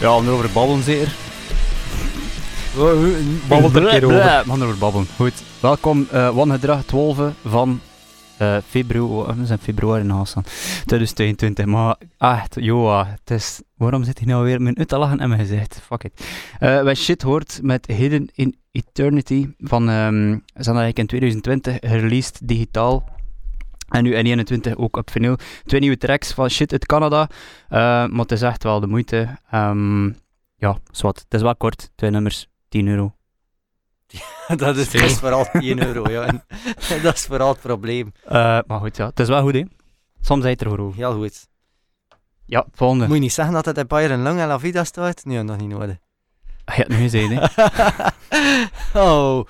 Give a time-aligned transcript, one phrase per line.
[0.00, 1.12] Ja, om erover babbelen zeker.
[3.48, 4.16] Babbelt er een keer over.
[4.16, 5.06] We gaan erover babbelen.
[5.16, 5.42] Goed.
[5.60, 7.80] Welkom, eh Wangedrag 12 van
[8.36, 9.40] eh februari.
[9.40, 10.44] We zijn februari staan.
[10.86, 11.64] 2022.
[11.64, 13.60] Maar echt, joa, het is...
[13.76, 15.80] Waarom zit hij nou weer met uit te lachen in mijn gezicht?
[15.86, 16.24] Fuck it.
[16.58, 19.82] Eh wij shit hoort met Hidden in Eternity van...
[19.86, 23.04] ze zijn eigenlijk in 2020 gereleased digitaal.
[23.90, 25.36] En nu in 21 ook op vinyl.
[25.64, 27.28] Twee nieuwe tracks van shit uit Canada.
[27.68, 29.38] Eh, maar het is echt wel de moeite.
[29.50, 30.06] Ehm,
[30.56, 31.18] ja, zwart.
[31.18, 31.90] Het is wel kort.
[31.94, 33.14] Twee nummers, 10 euro.
[34.56, 36.26] dat is, dat is vooral 10 euro, ja.
[36.26, 36.44] En
[37.02, 38.12] dat is vooral het probleem.
[38.24, 39.06] Eh, maar goed, ja.
[39.06, 39.62] Het is wel goed, hè.
[40.20, 41.48] Soms zijn het er voor Heel goed.
[42.44, 43.06] Ja, volgende.
[43.06, 45.24] Moet je niet zeggen dat het in Bayern Lang en La Vida staat?
[45.24, 45.96] Nee, nog niet nodig.
[46.64, 47.54] Ah, Je hebt het nu gezegd,
[48.92, 49.00] hè.
[49.00, 49.46] oh.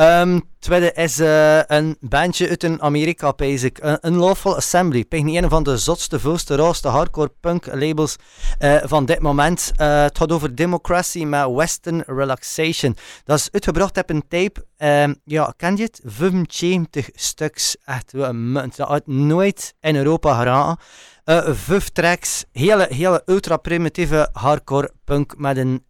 [0.00, 3.78] Ehm tweede is eh, een bandje uit een Amerika, ik.
[3.82, 5.06] Een Unlawful Assembly.
[5.08, 8.16] Niet een van de zotste, vulste, rauwste hardcore punk labels
[8.58, 9.72] eh, van dit moment.
[9.76, 12.96] Eh, het gaat over Democracy met Western Relaxation.
[13.24, 14.66] Dat is uitgebracht op een tape.
[14.76, 16.00] Ehm, ja, ken je het?
[16.04, 17.76] 75 stuks.
[17.84, 18.76] Echt, munt.
[18.76, 20.84] Dat had nooit in Europa geraken.
[21.24, 22.44] Eh, vijf tracks.
[22.52, 25.84] Hele, hele ultra primitieve hardcore punk met een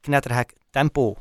[0.00, 1.16] knettergek tempo.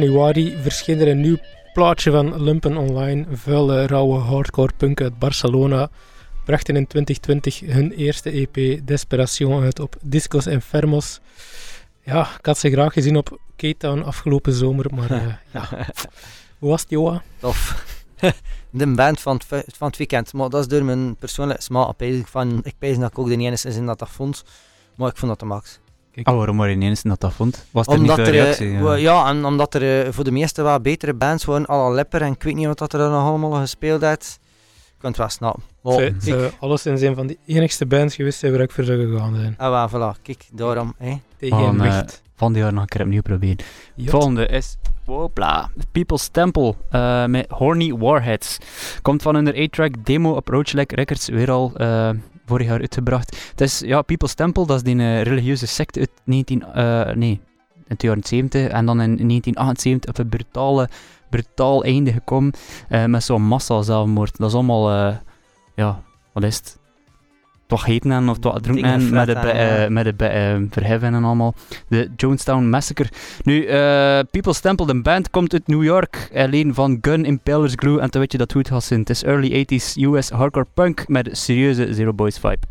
[0.00, 1.38] Januari verscheen er een nieuw
[1.72, 3.26] plaatje van Lumpen Online.
[3.32, 5.88] Vuile, rauwe hardcore punk uit Barcelona.
[6.44, 11.20] Brachten in 2020 hun eerste EP Desperation uit op Discos Enfermos.
[12.02, 15.68] Ja, ik had ze graag gezien op Cape Town afgelopen zomer, maar uh, ja.
[16.58, 17.22] Hoe was het, Joa?
[17.38, 17.84] Tof.
[18.70, 20.32] de band van het, van het weekend.
[20.32, 22.00] Maar dat is door mijn persoonlijke smaak.
[22.00, 24.44] Ik, pees dat ik ook de enige in dat dat vond.
[24.96, 25.78] Maar ik vond dat de max.
[26.14, 26.28] Kijk.
[26.28, 27.66] Oh, waarom maar in enige dat dat vond?
[27.70, 28.70] Was er omdat niet er, reactie?
[28.70, 28.94] ja.
[28.94, 31.66] ja, en omdat er uh, voor de meeste wat betere bands waren.
[31.66, 34.38] Alle Lepper en ik weet niet wat dat er dan nog allemaal gespeeld heeft.
[34.86, 35.62] Ik kan het wel snappen.
[35.84, 39.34] Ze, ze alles in zijn van de enigste bands geweest waar ik voor zou gegaan
[39.34, 39.54] zijn.
[39.58, 40.22] Ah, voilà.
[40.22, 40.94] Kijk, daarom.
[40.98, 41.16] Hè.
[41.36, 42.00] Tegen oh, uh,
[42.34, 43.58] van die jaar nog een keer opnieuw proberen.
[43.94, 44.10] Jot.
[44.10, 45.70] Volgende is Wopla.
[45.92, 48.58] People's Temple uh, met Horny Warheads.
[49.02, 52.10] Komt van hun 8-track demo op Roachlek Records, weer al uh,
[52.44, 53.50] vorig jaar uitgebracht.
[53.50, 56.64] Het is, ja, People's Temple, dat is die uh, religieuze secte uit 19...
[57.18, 57.40] nee,
[57.88, 60.88] in de jaren 70 en dan in 1978 op een brutale,
[61.30, 62.52] brutaal einde gekomen
[63.06, 64.36] met zo'n massa zelfmoord.
[64.36, 65.18] Dat is allemaal,
[65.74, 66.78] ja, wat is het?
[67.66, 71.24] Toch heten en of toch dronken en met het, uh, met het uh, verheffen en
[71.24, 71.54] allemaal.
[71.88, 73.08] De Jonestown Massacre.
[73.42, 73.70] Nu, uh,
[74.30, 76.30] People's Temple, de band, komt uit New York.
[76.34, 79.00] Alleen van Gun, Impellers, Glue en toen weet je dat goed gaat zijn.
[79.00, 82.66] Het is early 80s US hardcore punk met serieuze Zero Boys vibe.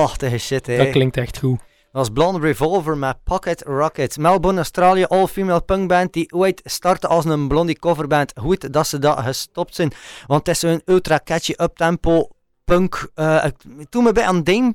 [0.00, 0.76] Machtige shit, hè.
[0.76, 1.58] Dat klinkt echt goed.
[1.58, 4.18] Dat was Blonde Revolver met Pocket Rocket.
[4.18, 8.32] Melbourne, Australië, all-female punkband die ooit startte als een blondie coverband.
[8.40, 9.92] Goed dat ze dat gestopt zijn,
[10.26, 12.28] want het is een ultra catchy uptempo
[12.64, 13.10] punk.
[13.14, 13.44] Uh,
[13.78, 14.74] ik doe me bij aan Dame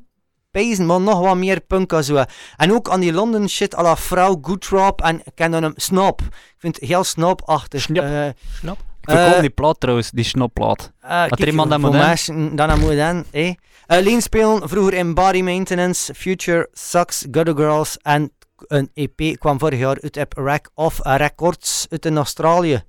[0.51, 2.23] pezen, maar nog wat meer punk en zo.
[2.57, 5.73] En ook aan die London shit à la Vrouw Goodrop en ik ken dan hem
[5.75, 6.21] Snap.
[6.21, 7.81] Ik vind het heel snapachtig.
[7.81, 8.03] Snap.
[8.03, 8.27] Eh,
[8.59, 8.77] Snap.
[9.03, 10.91] Ik verkoop Eh, die plaat trouwens, die snopplaat.
[11.01, 13.53] eh, er iemand dat voor moet dat dat moet doen, eh.
[13.87, 18.31] Lean spelen vroeger in Body Maintenance, Future, Sucks, Gutter Girls en
[18.67, 22.83] een EP kwam vorig jaar uit op Rack of Records uit in Australië.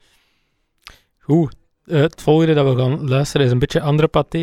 [1.19, 1.55] Goed,
[1.85, 4.39] het volgende dat we gaan luisteren is een beetje andere paté.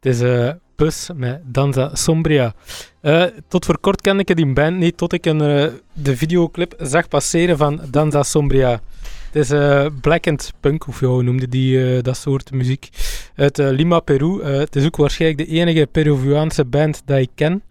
[0.00, 2.54] Het is eh Bus met Danza Sombria.
[3.00, 5.38] Eh, tot voor kort kende ik die band niet, tot ik een,
[5.92, 8.80] de videoclip zag passeren van Danza Sombria.
[9.36, 12.88] Het is eh black and punk, of hoe noemde die eh, dat soort muziek,
[13.34, 14.40] uit eh, Lima, Peru.
[14.42, 17.62] Eh, het is ook waarschijnlijk de enige Peruviaanse band dat ik ken.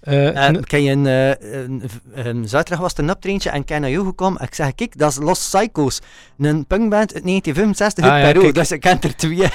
[0.00, 1.82] En- ken je een, eh, een,
[2.14, 4.42] een zaterdag was het een optreintje en ik ken naar jou gekomen.
[4.42, 6.00] Ik zeg, kijk, dat is Los Psychos.
[6.38, 8.40] Een punkband uit 1965 uit Ah, ja, Peru.
[8.40, 8.54] kijk.
[8.54, 9.48] Dus ik ken er twee.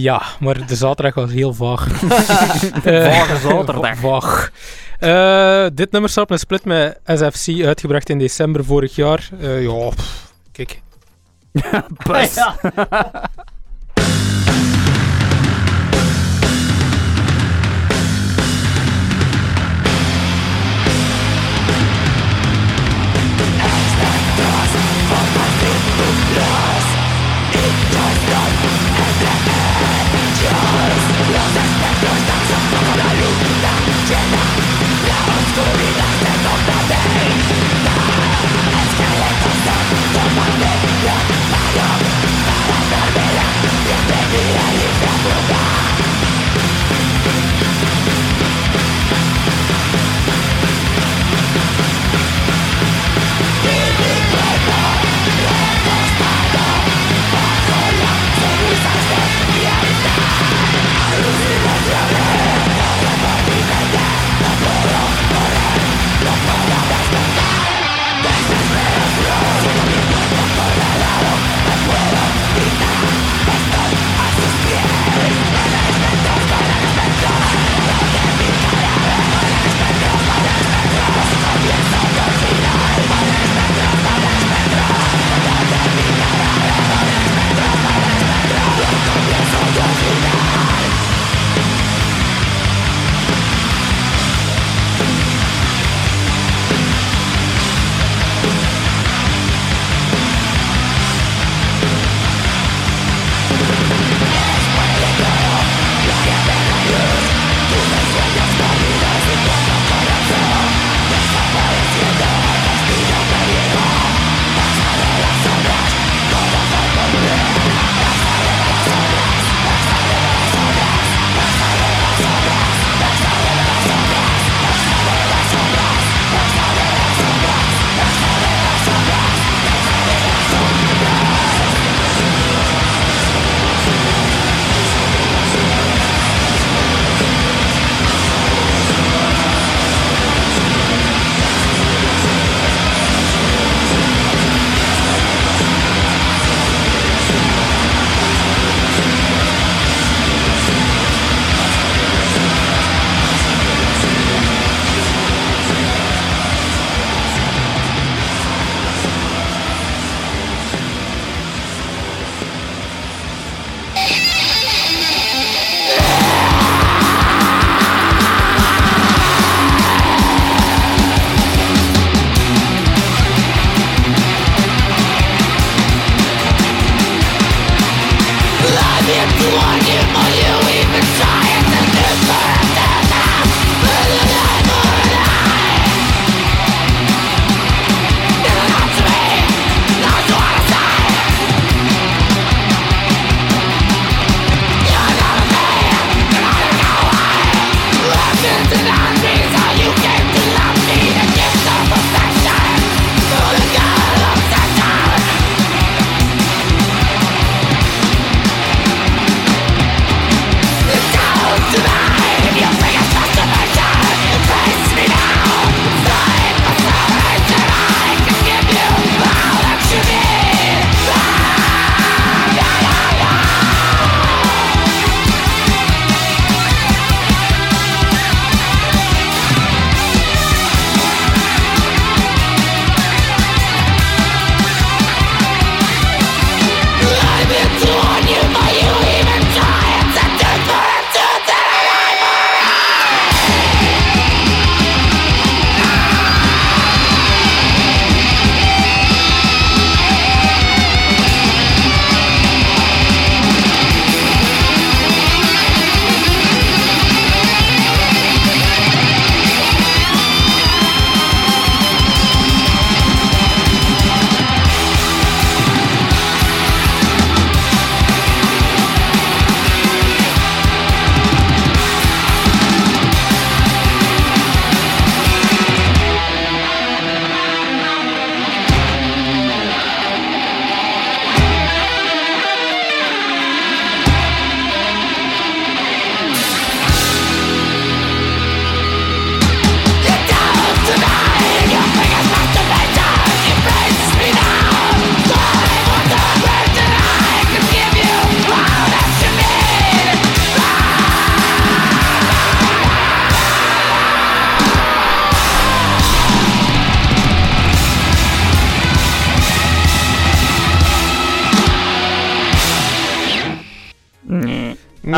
[0.00, 1.88] Ja, maar de zaterdag was heel vaag.
[2.84, 3.96] Vage zaterdag.
[3.98, 4.50] Vaag.
[4.98, 9.28] Eh, dit nummer staat op een split met SFC, uitgebracht in december vorig jaar.
[9.40, 10.82] Eh, ja, pff, kijk.
[12.06, 12.34] Bus.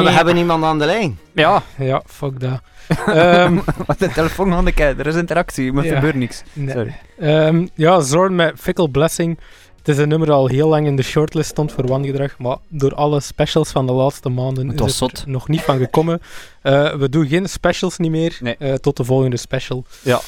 [0.06, 1.18] we hebben iemand aan de lijn.
[1.34, 2.60] Ja, Ja, fuck dat.
[3.06, 4.72] Ehm, wat de telefoon aan de.
[4.74, 5.94] Er is interactie, maar er Ja.
[5.96, 6.42] gebeurt niks.
[6.52, 6.74] nee.
[6.74, 6.96] Sorry.
[7.18, 9.38] Ehm, ja, Zorn met Fickle Blessing.
[9.78, 12.56] Het is een nummer dat al heel lang in de shortlist stond voor wangedrag, maar
[12.68, 16.20] door alle specials van de laatste maanden Het is het nog niet van gekomen.
[16.62, 18.56] Eh, we doen geen specials niet meer, Nee.
[18.58, 19.84] eh, tot de volgende special.
[20.02, 20.20] Ja.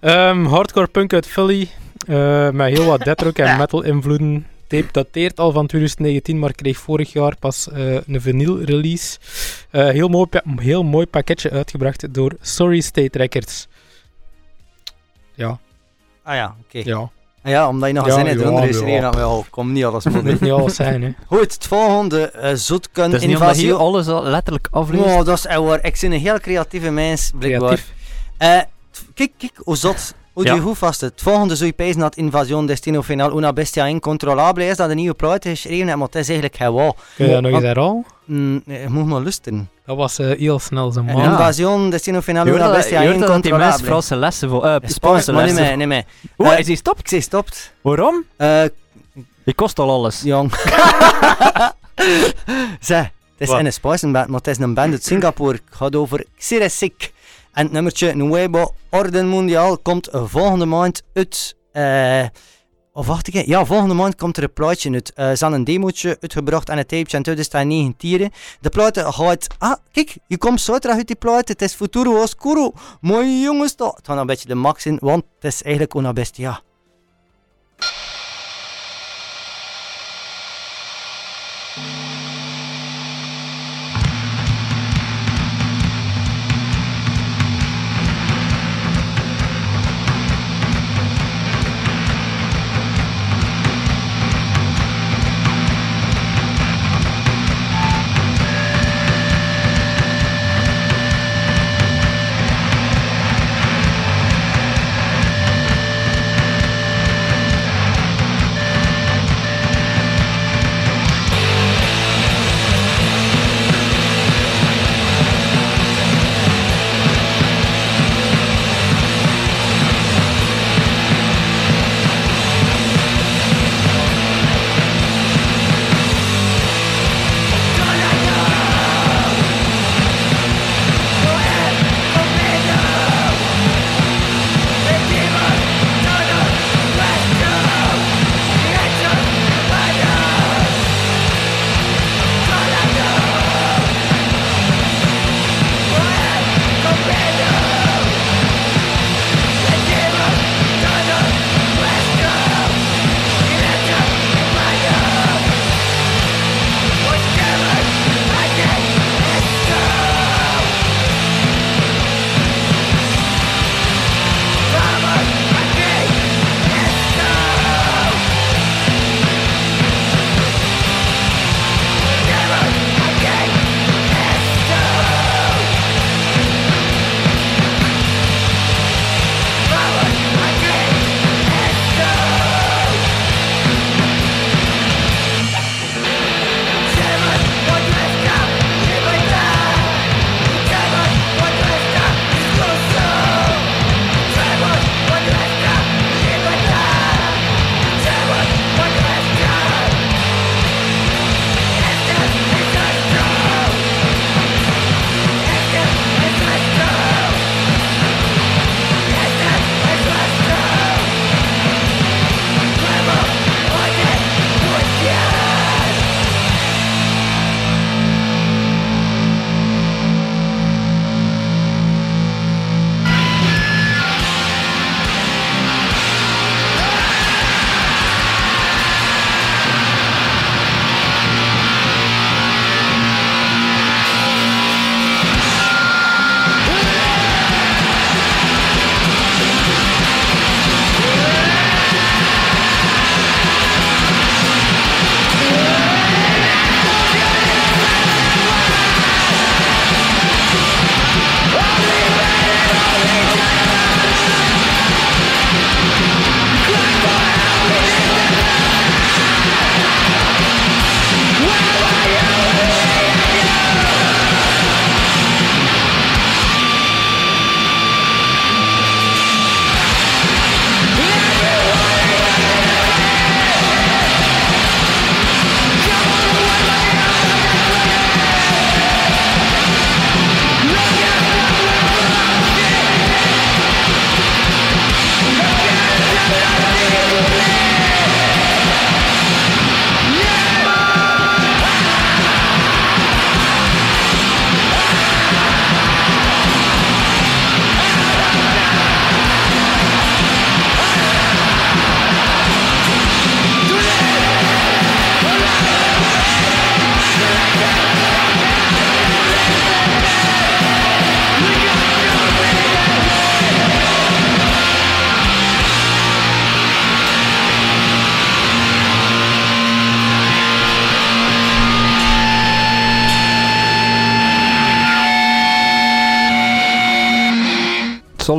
[0.00, 1.68] Ehm, hardcore punk uit Philly,
[2.06, 4.46] eh, met heel wat deathrock en metal invloeden.
[4.80, 9.18] Tape dateert al van 2019, maar kreeg vorig jaar pas eh, een vinyl release.
[9.70, 13.68] Eh, heel, mooi, heel mooi pakketje uitgebracht door Sorry State Records.
[15.34, 15.58] Ja,
[16.24, 16.78] Ah ja, oké.
[16.84, 17.10] ja.
[17.44, 18.84] Ah ja, omdat je nog een Ja, zin ja, eronder is, ja.
[18.84, 21.10] reden dat we al, kom niet alles moet niet alles zijn, hè.
[21.26, 23.72] Goed, het volgende, uh, Zoetken Het is niet invasie.
[23.74, 25.04] alles al letterlijk afleest.
[25.04, 25.84] Oh, dat is echt waar.
[25.84, 27.68] Ik ben een heel creatieve mens, blijkbaar.
[27.68, 27.92] Creatief.
[28.38, 28.60] Eh,
[29.14, 30.14] kijk, kijk, hoe zot.
[30.32, 31.00] Hoe vast.
[31.00, 34.96] Het volgende zou je pijzen dat Invasion Destino Final Una Bestia Incontrolabele is, dat een
[34.96, 36.94] nieuwe plaat is geschreven, en maar het is eigenlijk wauw.
[37.16, 38.04] Kun je dat nog eens herhalen?
[38.24, 39.70] Mm, je moet maar lusten.
[39.86, 41.16] Dat was eh, heel snel, En man.
[41.16, 41.30] Ja.
[41.30, 43.80] Invasion Destino Final Una Bestia je hoort.
[43.82, 44.64] Franse lessen voor...
[44.64, 45.62] eh Spaans, Spaanse lessen.
[45.62, 46.04] meer, niet meer.
[46.38, 46.98] Oeh, Eh, is hij stopt?
[46.98, 47.72] Ik zei stopt.
[47.80, 48.24] Waarom?
[48.36, 48.62] Eh,
[49.44, 50.22] Je kost al alles.
[50.24, 50.52] jong.
[52.80, 53.02] Zeg,
[53.36, 55.52] het is in een Spaanse-band, maar het is een band uit Singapore.
[55.52, 57.12] Het gaat over Xiresik.
[57.52, 61.56] En het nummertje Nuevo Orden Mundial komt volgende maand uit.
[61.72, 62.26] eh,
[62.92, 65.12] of wacht ik, ja, volgende maand komt er een plaatje uit.
[65.12, 68.30] Eh, ze een demootje uitgebracht en een tapeje en toen staan negen tieren.
[68.60, 69.46] De plaat gaat...
[69.58, 71.48] Ah, kijk, je komt zo terug uit die plaat.
[71.48, 72.72] Het is Futuro Oscuro.
[73.00, 73.96] Mooi jongens, toch.
[73.96, 76.60] Het gaat een beetje de max in, want het is eigenlijk Una Bestia.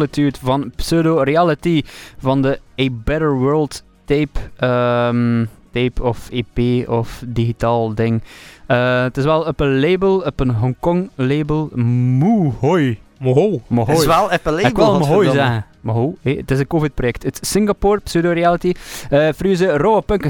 [0.04, 1.82] Solitude van Pseudo Reality
[2.18, 4.40] van de A Better World tape.
[4.58, 8.22] ehm, tape of EP of digitaal ding.
[8.68, 11.70] Eh, het is wel op een label, op een Hongkong label.
[11.76, 13.00] Mohoi.
[13.20, 13.62] Moho.
[13.86, 14.74] Het is wel op een Ik label.
[14.76, 15.32] wil Mohoi godverdomme.
[15.42, 15.66] zeggen.
[15.82, 17.24] Moho, het is een COVID-project.
[17.24, 18.74] Het is Singapore, pseudo-reality.
[19.10, 20.26] eh Fruze, rauwe punk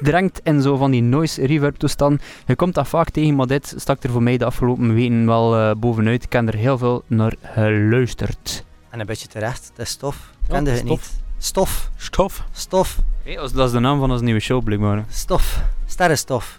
[0.00, 2.22] drenkt in zo van die noise reverb toestand.
[2.46, 5.56] Je komt dat vaak tegen, maar dit stak er voor mij de afgelopen weken wel
[5.56, 6.24] eh, bovenuit.
[6.24, 8.64] Ik heb er heel veel naar geluisterd.
[8.90, 10.16] En een beetje terecht, het is stof.
[10.46, 10.88] Ja, Kende het stof.
[10.90, 11.10] niet.
[11.38, 12.44] Stof, Stof.
[12.52, 15.04] stof, Hé, als- dat is de naam van onze nieuwe show, blijkbaar.
[15.10, 15.62] stof.
[15.86, 16.58] Sterrenstof.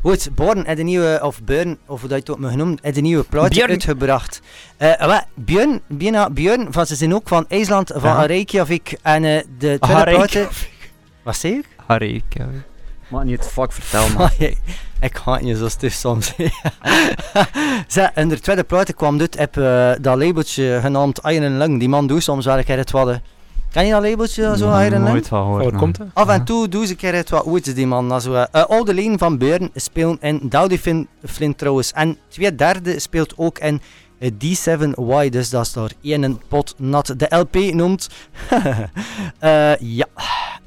[0.00, 2.78] Goed, Born heeft een nieuwe, of Burn, of hoe dat je het ook mag noemen,
[2.82, 3.70] heeft een nieuwe plaatje Björn.
[3.70, 4.40] uitgebracht.
[4.76, 8.24] Eh wat, Björn, Björn, Björn, van, ze zijn ook van IJsland, van Ja.
[8.26, 10.14] Reykjavik, en eh, de tweede Harry.
[10.14, 10.48] plaatje...
[11.22, 11.64] Wat zeg ik?
[11.86, 12.48] Harry, ik heb...
[13.08, 14.30] Maar niet het vak vertellen, man.
[15.00, 16.34] Oh, ik ga het niet zo stif soms.
[17.86, 21.78] Zeg, en de tweede plaatje kwam dit op eh, dat labeltje genaamd Iron Lung.
[21.78, 23.20] Die man doet soms wel een keer het wat.
[23.72, 25.08] Ken je dat labeltje, zo Iron Lung?
[25.08, 25.80] Nooit van gehoord, Waar man.
[25.80, 26.08] komt het?
[26.12, 26.44] Af en Ja.
[26.44, 28.12] toe doen ze een keer het wat ooit is die man.
[28.12, 30.78] Also, eh uh, Oude Leen van Beuren spelen in Dowdy
[31.24, 31.92] Flint trouwens.
[31.92, 33.80] En twee derde speelt ook in
[34.18, 37.14] eh, D7Y, dus dat is daar één pot nat.
[37.16, 38.08] De LP noemt...
[39.38, 40.06] Eh, ja,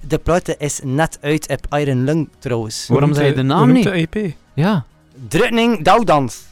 [0.08, 2.88] de platte is net uit op Iron Lung trouwens.
[2.88, 3.84] Waarom zei je de naam niet?
[3.84, 4.34] de EP?
[4.54, 4.86] Ja.
[5.28, 6.50] Drutning Douwdans.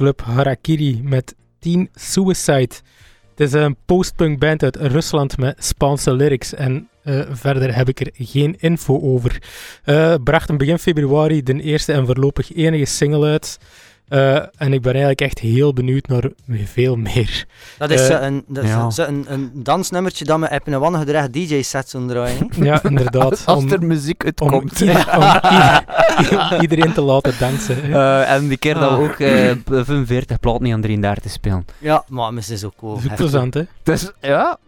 [0.00, 2.74] Club Harakiri met Teen Suicide.
[3.30, 8.00] Het is een postpunk band uit Rusland met Spaanse lyrics en uh, verder heb ik
[8.00, 9.42] er geen info over.
[9.84, 13.58] Uh, bracht een begin februari de eerste en voorlopig enige single uit.
[14.10, 16.30] Uh, en ik ben eigenlijk echt heel benieuwd naar
[16.64, 17.46] veel meer.
[17.78, 18.86] Dat is, uh, een, dat ja.
[18.86, 22.48] is een, een, dansnummertje dat we op een DJ-set zullen draaien.
[22.56, 23.42] ja, inderdaad.
[23.46, 24.52] Als, om, er muziek uitkomt.
[24.82, 27.86] Om, ieder, om iedereen te laten dansen.
[27.88, 29.16] Uh, en die keer dat we ook
[29.84, 31.64] 45 platen niet aan 33 spelen.
[31.78, 32.94] Ja, maar het is ook cool.
[32.94, 33.62] Dat is plezant, hè?
[33.82, 34.58] Dus ja,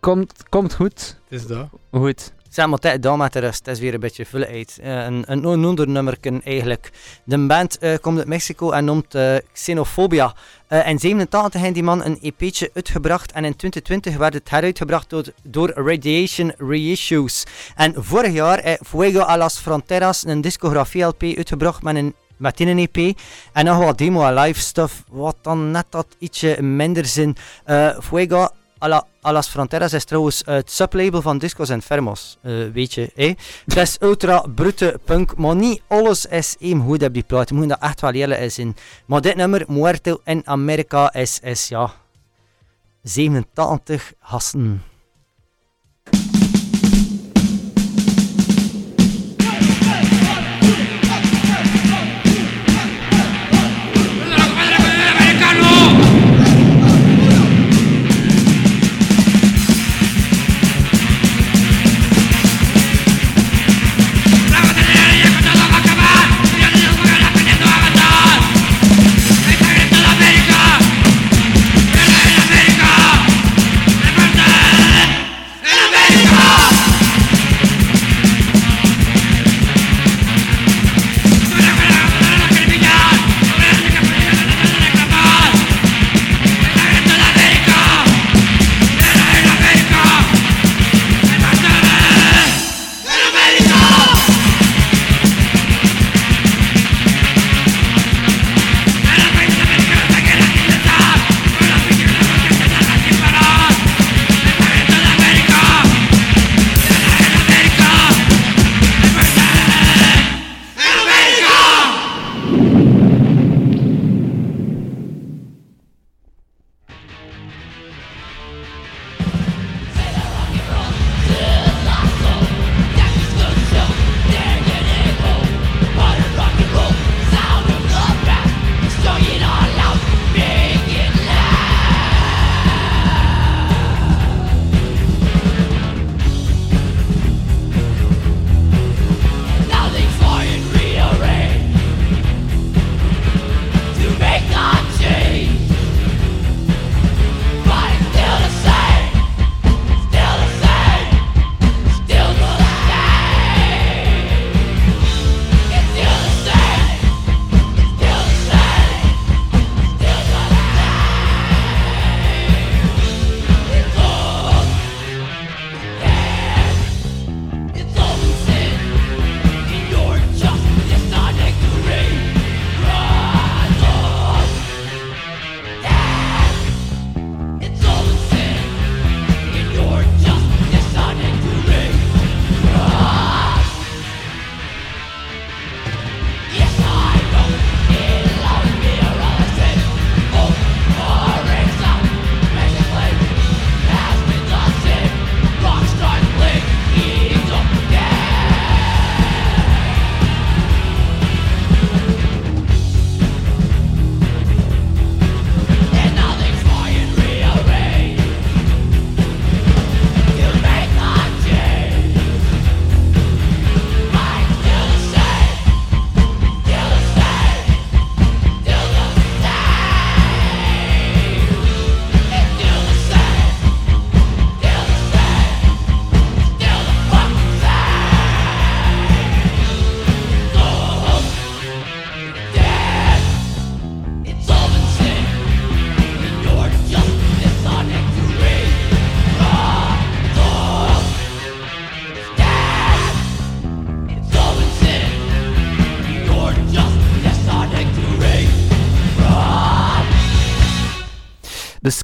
[0.00, 1.18] komt, komt goed.
[1.28, 1.66] Het is dat.
[1.90, 2.32] Goed.
[2.54, 3.20] Zeg maar, tijd dan.
[3.20, 4.78] Het is weer een beetje full uit.
[4.80, 6.90] Uh, een, een onondernummerken eigenlijk.
[7.24, 10.34] De band uh, komt uit Mexico en noemt uh, Xenofobia.
[10.68, 15.10] Uh, in 87 heeft die man een EP'tje uitgebracht en in 2020 werd het heruitgebracht
[15.10, 17.44] door, door Radiation Reissues.
[17.74, 22.78] En vorig jaar heeft Fuego a las Fronteras een discografie-LP uitgebracht met een met een
[22.78, 23.18] EP
[23.52, 27.36] en nog wat demo en live stuff, wat dan net dat ietsje minder zin.
[28.00, 28.48] Fuego
[28.92, 32.38] a, a las Fronteras is trouwens het sublabel van Discos Enfermos.
[32.42, 33.32] Uh, weet je, hè?
[33.64, 37.48] Het is ultra brute punk, maar niet alles is even goed op die plaat.
[37.48, 38.76] Je moet dat echt wel eerlijk in.
[39.06, 41.92] Maar dit nummer, Muerto in Amerika, is, is ja...
[43.02, 44.82] 87 hassen.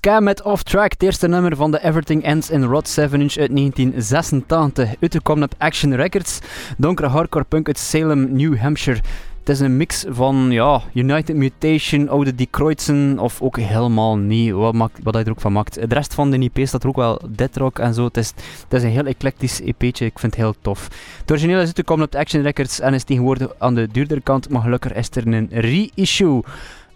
[0.03, 3.37] Ska met Off Track, het eerste nummer van de Everything Ends in Rod 7 inch
[3.37, 4.95] uit 1986.
[5.01, 6.39] Uitgekomen op Action Records,
[6.77, 9.01] donkere hardcore punk uit Salem, New Hampshire.
[9.39, 14.75] Het is een mix van ja, United Mutation, oude Detroitsen of ook helemaal niet, wat,
[14.75, 15.75] maakt, wat hij er ook van maakt.
[15.75, 18.05] De rest van de EP staat er ook wel dead rock en zo.
[18.05, 18.29] Het is,
[18.63, 20.89] het is een heel eclectisch EP'tje, ik vind het heel tof.
[21.21, 24.63] Het origineel is uitgekomen op Action Records en is tegenwoordig aan de duurdere kant, maar
[24.63, 26.43] gelukkig is er een reissue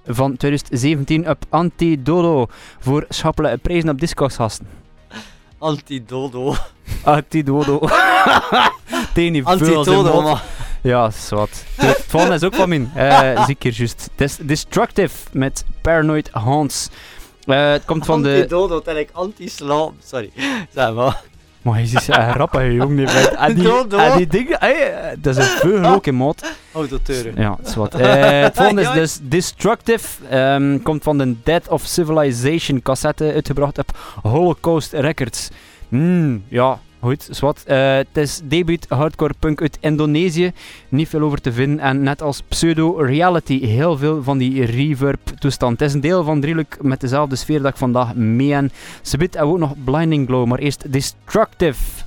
[0.06, 2.46] van 2017 op Antidodo
[2.78, 4.66] voor schappelijke prijzen op Discogs gasten.
[5.58, 6.54] Antidodo.
[7.02, 7.80] Antidodo.
[9.14, 10.42] Een Antidodo, maar.
[10.82, 11.64] Ja, zwart.
[11.74, 12.90] Het volgende is ook van min.
[12.94, 14.10] Eh zie ik hier juist.
[14.42, 16.88] Destructive met Paranoid Hans.
[17.44, 18.34] Eh, het komt van de...
[18.34, 19.92] Antidodo, dat ik anti-slaap.
[20.04, 20.30] Sorry.
[20.74, 21.22] Zeg maar.
[21.64, 22.96] Maar hij is een grappige jongen.
[22.96, 23.54] die En
[23.88, 24.60] die, en die dingen...
[24.60, 26.56] eh, dat is een veel ook in maat.
[26.72, 27.32] Autoteuren.
[27.36, 27.94] Ja, zwart.
[27.94, 30.08] Eh het volgende is dus Destructive.
[30.30, 33.32] Ehm, komt van de Dead of Civilization cassette.
[33.32, 35.50] Uitgebracht op Holocaust Records.
[35.88, 37.64] Hmm, ja, goed, zwart.
[37.64, 40.52] Eh, het is debuut hardcore punk uit Indonesië.
[40.88, 41.78] Niet veel over te vinden.
[41.78, 45.80] En net als Pseudo Reality, heel veel van die reverb toestand.
[45.80, 48.70] Het is een deel van Drieluik met dezelfde sfeer dat ik vandaag mee en
[49.02, 52.04] Ze biedt ook nog Blinding Glow, maar eerst Destructive.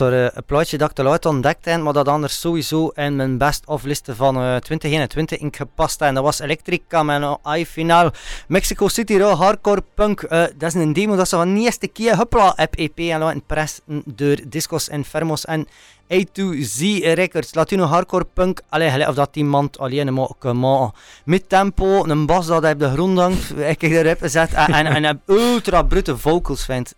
[0.00, 3.16] Zo eh, een plaatje dat ik te laat ontdekt heb, maar dat anders sowieso in
[3.16, 6.00] mijn best-of listen van eh 2021 in gepast.
[6.00, 8.10] En dat was Electrica met I-finaal.
[8.48, 10.22] Mexico City Raw Hardcore Punk.
[10.22, 13.18] Eh, dat is een demo dat ze van de eerste keer hupla op EP en
[13.18, 15.66] laten pressen door Discos Infermos en
[16.08, 16.78] A2Z
[17.14, 17.54] Records.
[17.54, 18.60] Latino Hardcore Punk.
[18.68, 20.92] Allee, gelijk of dat iemand alleen maar kan maken.
[21.24, 25.04] Met tempo, een bas dat op de grond hangt, ik heb erop gezet en, en,
[25.04, 26.94] en ultra brute vocals vindt.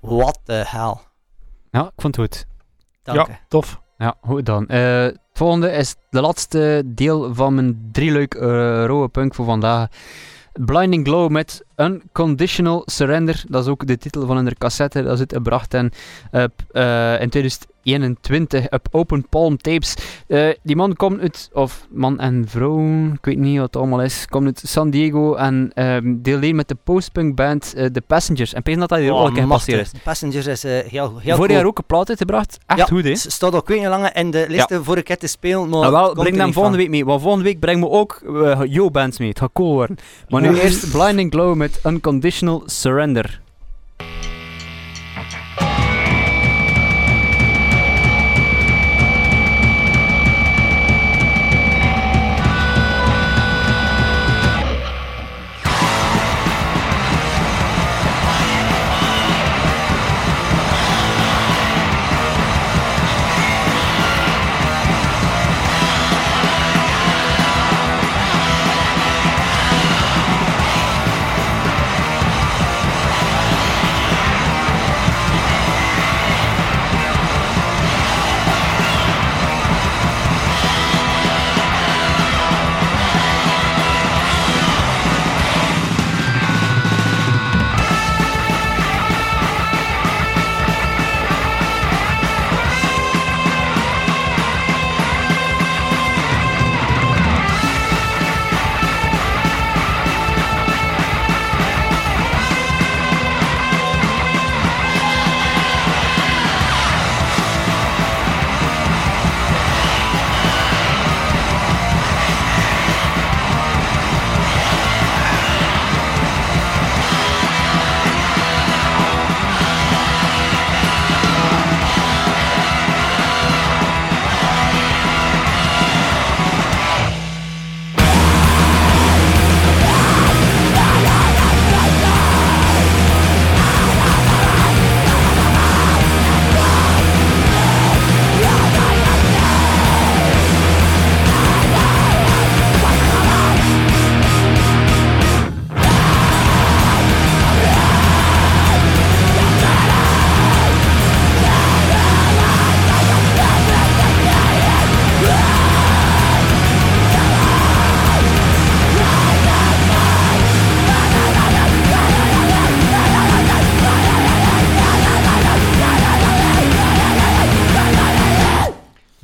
[0.00, 1.08] What the hell.
[1.70, 2.46] Ja, ik vond het goed.
[3.02, 3.80] Dank Ja, tof.
[3.98, 4.66] Ja, goed dan.
[4.66, 8.42] Eh, het volgende is de laatste deel van mijn drieluik uh,
[8.84, 9.88] rauwe punk voor vandaag.
[10.52, 13.44] Blinding Glow met Unconditional Surrender.
[13.48, 15.02] Dat is ook de titel van hun cassette.
[15.02, 15.90] Dat is uitgebracht en,
[16.72, 17.28] uh, in
[17.82, 19.94] 2021 op Open Palm Tapes.
[20.28, 24.02] Uh, die man komt uit, of man en vrouw, ik weet niet wat het allemaal
[24.02, 28.52] is, komt uit San Diego en um, deelt met de postpunk band uh, The Passengers.
[28.54, 29.90] En pees dat dat hier Oh, ook een keer is.
[29.90, 32.58] The Passengers is eh, heel, heel Vorig jaar ook een plaat uitgebracht.
[32.66, 33.14] Echt Ja, goed, hè?
[33.16, 35.68] Staat ook weet niet lang in de lijsten voor ik het te spelen.
[35.68, 36.86] Maar Ah, wel, breng hem niet volgende van.
[36.86, 37.04] week mee.
[37.04, 38.22] Want volgende week brengen we ook
[38.68, 39.28] Yo-bands mee.
[39.28, 39.96] Het gaat cool worden.
[40.28, 43.40] Maar nu eerst Blinding Glow met Unconditional Surrender.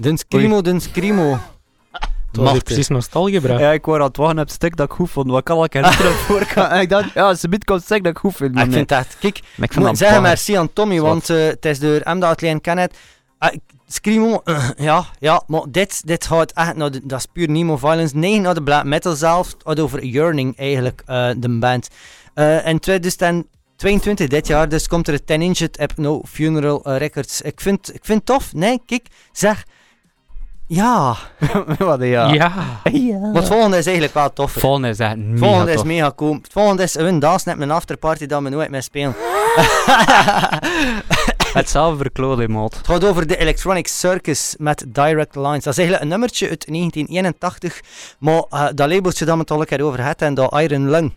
[0.06, 1.38] Den Scrimo, den Scrimo.
[1.92, 3.58] Het was precies nostalgie, bro.
[3.58, 5.30] Ja, ik wou aan het wachten op het stuk dat ik goed vond.
[5.30, 8.18] Wat kan ik herinneren voor En ik dacht, ja, ze biedt komt stuk dat ik
[8.18, 8.50] goed vind.
[8.50, 8.76] Ah, Maar ik nee.
[8.78, 11.64] vind dat, kijk, Maar ik ik vind moet zeggen merci aan Tommy, want eh, het
[11.64, 12.90] is door hem dat alleen kennen.
[13.38, 14.42] Ah, ik- Scrimo,
[14.76, 18.16] ja, ja, maar dit, dit gaat echt naar de, dat is puur Nemo Violence.
[18.16, 19.46] Nee, naar de black metal zelf.
[19.52, 21.88] Het gaat over Yearning eigenlijk, eh, de band.
[22.34, 26.96] Eh in 2022, dit jaar, dus komt er een 10 inch op No Funeral eh,
[26.96, 27.40] Records.
[27.42, 28.52] Ik vind, ik vind het tof.
[28.54, 29.64] Nee, kijk, zeg.
[30.68, 31.16] Ja,
[31.78, 32.32] Wat, ja.
[32.32, 32.52] Ja.
[32.92, 33.18] ja.
[33.18, 34.52] maar het volgende is eigenlijk wel tof.
[34.52, 35.86] Volgende is echt mega volgende is tof.
[35.86, 36.34] mega cool.
[36.34, 39.14] Het volgende is een dans net mijn afterparty dat we nooit meer spelen.
[41.52, 42.76] Hetzelfde verkloot, maat.
[42.76, 45.64] Het gaat over de Electronic Circus met Direct Lines.
[45.64, 47.80] Dat is eigenlijk een nummertje uit 1981,
[48.18, 50.90] maar eh, dat labeltje dat we het al een keer over had en dat Iron
[50.90, 51.12] Lung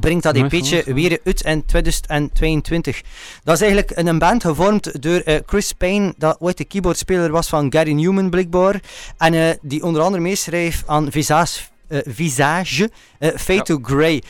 [0.00, 3.00] brengt dat EP'tje weer uit in 2022.
[3.44, 7.48] Dat is eigenlijk een band gevormd door eh, Chris Payne, dat ooit de keyboardspeler was
[7.48, 8.80] van Gary Newman blijkbaar,
[9.18, 12.90] en eh, die onder andere meeschreef aan Visage, Visage
[13.36, 14.22] Fade to Grey.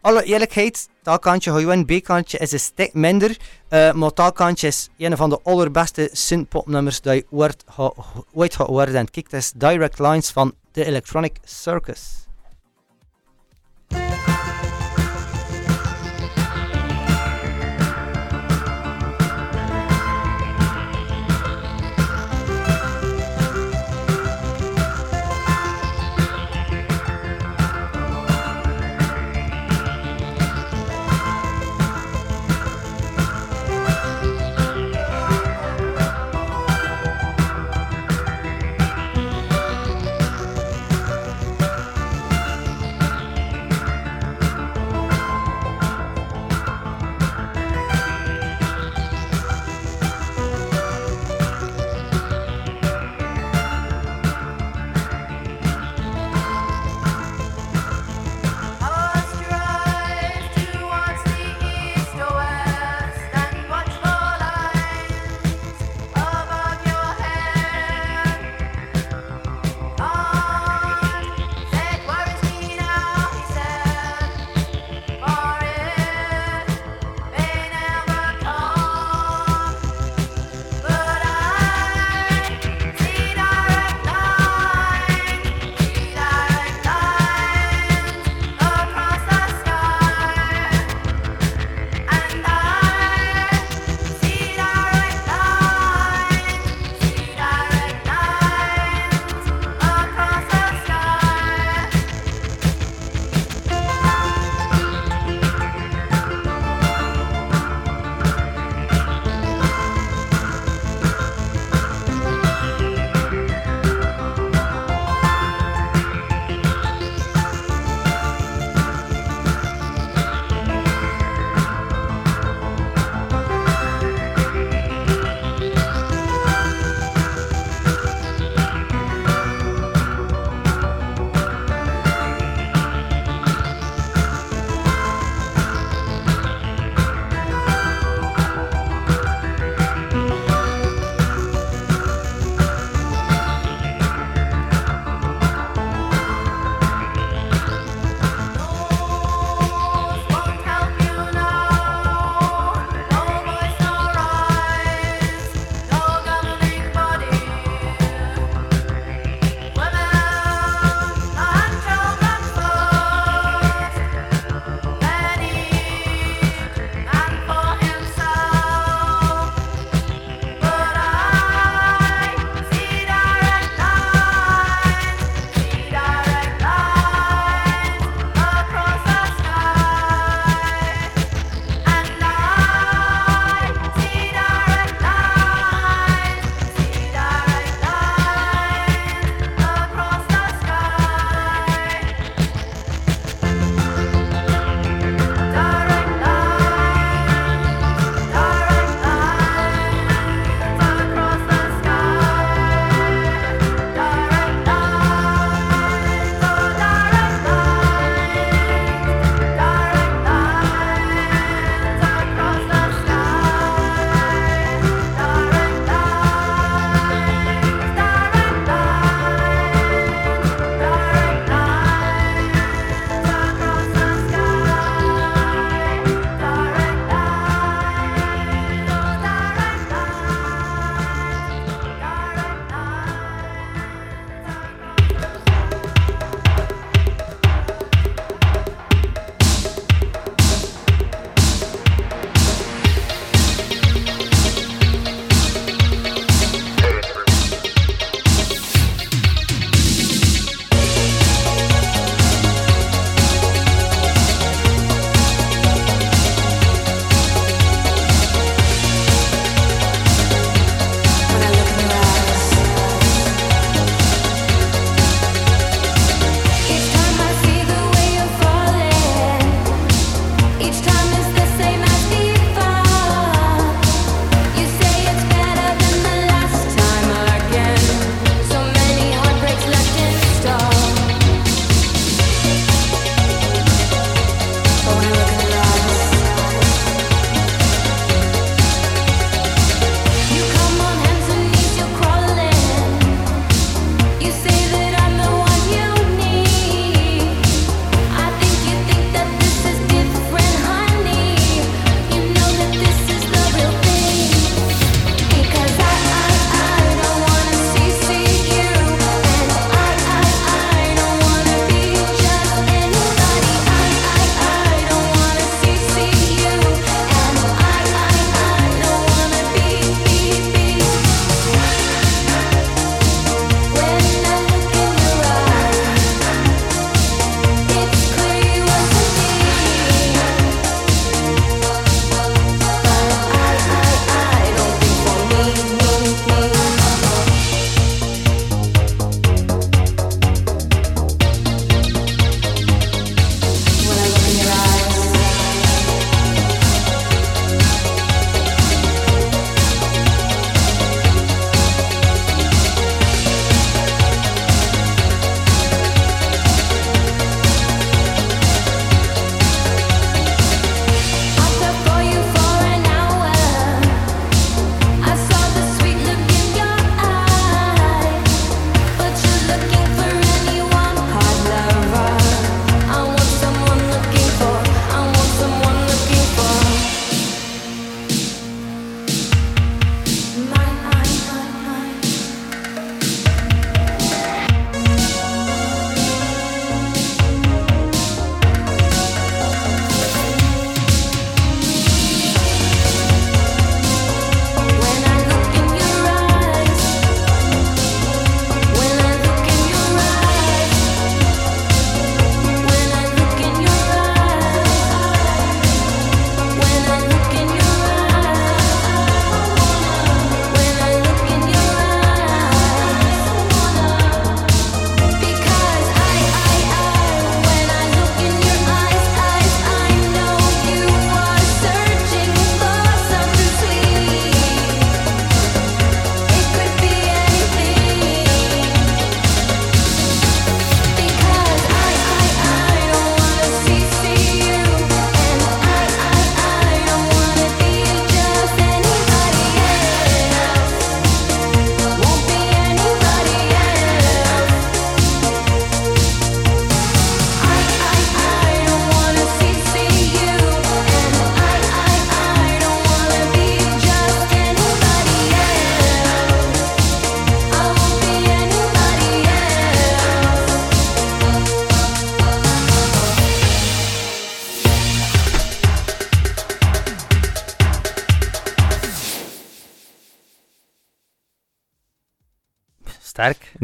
[0.00, 1.50] Alle eerlijkheid, dat kantje
[1.84, 3.36] B-kantje is een stuk minder,
[3.68, 7.92] eh, maar dat kantje is een van de allerbeste synthpopnummers je ooit ga-
[8.32, 8.94] ooit gaat horen.
[8.96, 12.23] En kijk, dat is Direct Lines van The Electronic Circus.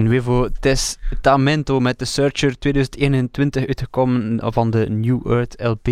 [0.02, 5.88] Nuevo Testamento met The Searcher 2021 uitgekomen van de New Earth LP.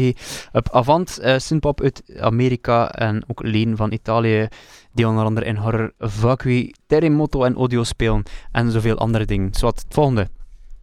[0.52, 4.48] Op Avant, uh, synthpop uit Amerika en ook Leen van Italië,
[4.92, 9.54] die onder andere in horror Vacui, Terremoto en Audio spelen en zoveel andere dingen.
[9.54, 10.28] Zwat, het volgende.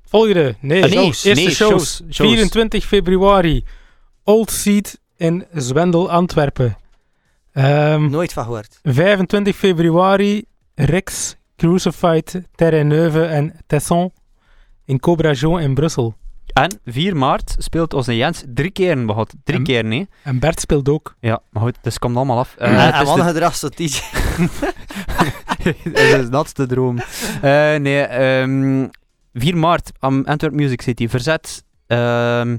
[0.05, 1.69] Volgende, nee, Ah, nee, eerste nee, shows.
[1.97, 2.29] shows, shows.
[2.31, 3.63] 24 februari,
[4.23, 6.77] Old Seed in Zwendel, Antwerpen.
[7.53, 8.79] Ehm, Nooit van gehoord.
[8.83, 10.45] 25 februari,
[10.75, 14.11] Rex, Crucified, Terre-Neuve en Tesson
[14.85, 16.15] in Cobra Jean in Brussel.
[16.53, 19.33] En 4 maart speelt onze Jens drie keer gehad.
[19.43, 20.07] Drie En- keer, nee.
[20.23, 21.15] En Bert speelt ook.
[21.19, 22.55] Ja, maar goed, dus het komt allemaal af.
[22.57, 23.99] Eh, en het en is wat de- DJ.
[25.93, 26.97] dat is dat is de droom.
[27.41, 28.87] Eh, nee, ehm
[29.33, 31.07] 4 maart am Antwerp Music City.
[31.07, 31.63] Verzet.
[31.87, 32.57] ehm,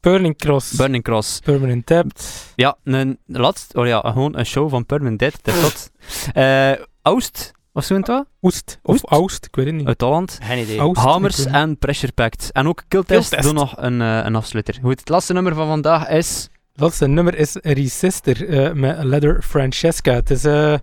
[0.00, 1.38] Burning Cross, Burning Cross.
[1.44, 2.52] Permanent Tapped.
[2.56, 5.38] Ja, een laatst, oh ja, gewoon een show van Permanent Dead.
[5.42, 5.90] Dat is dat.
[6.34, 6.72] Eh,
[7.02, 7.52] Oost,
[7.90, 8.26] in het wat?
[8.42, 9.04] Oest, of Oest?
[9.06, 9.86] Oust, ik weet het niet.
[9.86, 10.38] Uit Holland.
[10.42, 10.80] Geen idee.
[10.80, 12.50] Oost, Hamers het en Pressure Pact.
[12.52, 13.42] En ook Killtest Killtest.
[13.42, 14.78] doen nog een, eh, een afsluiter.
[14.82, 16.48] Goed, het laatste nummer van vandaag is...
[16.72, 20.12] Dat laatste nummer is Resister eh, met Leather Francesca.
[20.12, 20.74] Het is eh,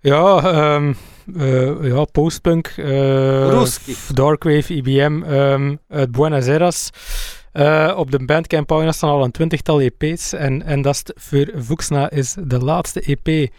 [0.00, 0.92] ja, ehm,
[1.36, 3.64] eh, ja, postpunk, eh,
[4.12, 6.90] darkwave, IBM ehm, uit Buenos Aires.
[7.52, 11.12] Eh, op de Bandcamp pagina staan al een twintigtal EP's en, en dat is het
[11.16, 13.50] voor Vuxna is de laatste EP.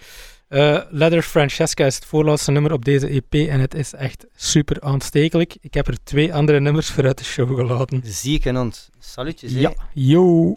[0.47, 4.81] Eh Leather Francesca is het voorlaatste nummer op deze EP en het is echt super
[4.81, 5.57] aanstekelijk.
[5.61, 8.01] Ik heb er twee andere nummers voor uit de show gelaten.
[8.05, 8.89] Ziek en ont.
[8.99, 9.51] Salutjes.
[9.51, 10.55] Ja, yo.